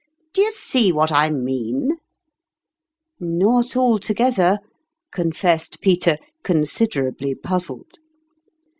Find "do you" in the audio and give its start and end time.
0.33-0.49